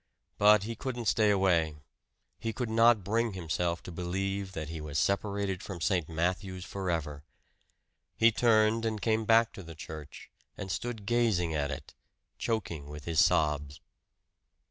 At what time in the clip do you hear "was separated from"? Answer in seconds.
4.81-5.79